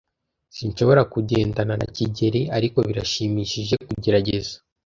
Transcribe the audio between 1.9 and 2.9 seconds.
kigeli, ariko